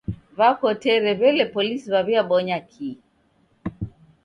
[0.37, 2.95] W'akotere w'ele polisi w'awiabonya kii?